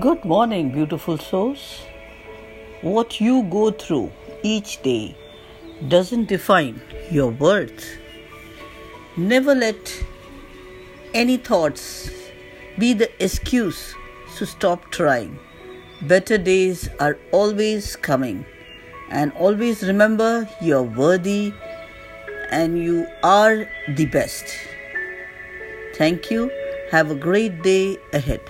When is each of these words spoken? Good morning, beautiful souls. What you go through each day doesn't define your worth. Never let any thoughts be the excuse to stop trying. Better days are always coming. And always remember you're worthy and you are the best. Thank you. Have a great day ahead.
Good 0.00 0.24
morning, 0.24 0.70
beautiful 0.70 1.18
souls. 1.18 1.82
What 2.80 3.20
you 3.20 3.42
go 3.42 3.72
through 3.72 4.10
each 4.42 4.80
day 4.80 5.14
doesn't 5.86 6.28
define 6.28 6.80
your 7.10 7.28
worth. 7.28 7.98
Never 9.18 9.54
let 9.54 9.92
any 11.12 11.36
thoughts 11.36 12.10
be 12.78 12.94
the 12.94 13.10
excuse 13.22 13.94
to 14.38 14.46
stop 14.46 14.90
trying. 14.92 15.38
Better 16.00 16.38
days 16.38 16.88
are 16.98 17.18
always 17.30 17.94
coming. 17.96 18.46
And 19.10 19.30
always 19.32 19.82
remember 19.82 20.48
you're 20.62 20.84
worthy 20.84 21.52
and 22.50 22.82
you 22.82 23.06
are 23.22 23.68
the 23.88 24.06
best. 24.06 24.46
Thank 25.96 26.30
you. 26.30 26.50
Have 26.90 27.10
a 27.10 27.14
great 27.14 27.62
day 27.62 27.98
ahead. 28.14 28.40